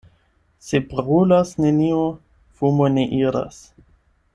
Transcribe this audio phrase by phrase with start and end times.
[0.67, 2.01] Se brulas nenio,
[2.59, 3.63] fumo ne iras.